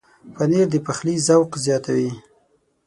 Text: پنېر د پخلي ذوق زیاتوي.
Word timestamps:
پنېر 0.35 0.65
د 0.73 0.75
پخلي 0.85 1.15
ذوق 1.27 1.51
زیاتوي. 1.65 2.11